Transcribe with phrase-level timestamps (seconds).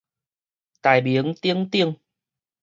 [0.81, 1.99] 大名鼎鼎